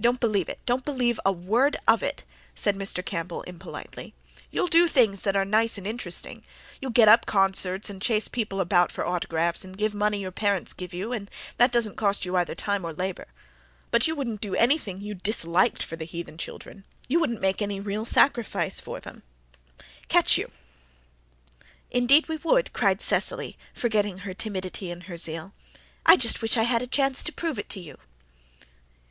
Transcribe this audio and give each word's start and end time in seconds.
"Don't 0.00 0.20
believe 0.20 0.48
it 0.48 0.58
don't 0.64 0.86
believe 0.86 1.20
a 1.22 1.30
word 1.30 1.76
of 1.86 2.02
it," 2.02 2.24
said 2.54 2.74
Mr. 2.76 3.04
Campbell 3.04 3.42
impolitely. 3.42 4.14
"You'll 4.50 4.68
do 4.68 4.88
things 4.88 5.20
that 5.20 5.36
are 5.36 5.44
nice 5.44 5.76
and 5.76 5.86
interesting. 5.86 6.42
You'll 6.80 6.92
get 6.92 7.08
up 7.08 7.26
concerts, 7.26 7.90
and 7.90 8.00
chase 8.00 8.26
people 8.26 8.58
about 8.58 8.90
for 8.90 9.06
autographs 9.06 9.62
and 9.62 9.76
give 9.76 9.94
money 9.94 10.16
your 10.18 10.30
parents 10.32 10.72
give 10.72 10.94
you 10.94 11.12
and 11.12 11.30
that 11.58 11.72
doesn't 11.72 11.96
cost 11.98 12.24
you 12.24 12.36
either 12.36 12.54
time 12.54 12.86
or 12.86 12.94
labour. 12.94 13.26
But 13.90 14.06
you 14.06 14.16
wouldn't 14.16 14.40
do 14.40 14.54
anything 14.54 15.02
you 15.02 15.12
disliked 15.12 15.82
for 15.82 15.96
the 15.96 16.06
heathen 16.06 16.38
children 16.38 16.84
you 17.06 17.20
wouldn't 17.20 17.42
make 17.42 17.60
any 17.60 17.80
real 17.80 18.06
sacrifice 18.06 18.80
for 18.80 18.98
them 18.98 19.24
catch 20.08 20.38
you!" 20.38 20.50
"Indeed 21.90 22.30
we 22.30 22.38
would," 22.38 22.72
cried 22.72 23.02
Cecily, 23.02 23.58
forgetting 23.74 24.20
her 24.20 24.32
timidity 24.32 24.90
in 24.90 25.02
her 25.02 25.18
zeal. 25.18 25.52
"I 26.06 26.16
just 26.16 26.40
wish 26.40 26.56
I 26.56 26.62
had 26.62 26.80
a 26.80 26.86
chance 26.86 27.22
to 27.24 27.30
prove 27.30 27.58
it 27.58 27.68
to 27.68 27.80
you." 27.80 27.98